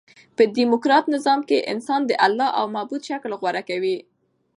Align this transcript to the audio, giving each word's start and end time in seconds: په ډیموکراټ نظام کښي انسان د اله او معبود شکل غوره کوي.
په 0.35 0.43
ډیموکراټ 0.57 1.03
نظام 1.15 1.39
کښي 1.49 1.59
انسان 1.73 2.01
د 2.05 2.11
اله 2.27 2.47
او 2.59 2.65
معبود 2.75 3.01
شکل 3.09 3.31
غوره 3.41 3.61
کوي. 3.69 3.97